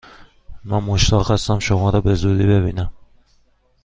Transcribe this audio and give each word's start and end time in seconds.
من 0.63 0.77
مشتاق 0.79 1.31
هستم 1.31 1.59
شما 1.59 1.89
را 1.89 2.01
به 2.01 2.15
زودی 2.15 2.43
ببینم! 2.43 2.91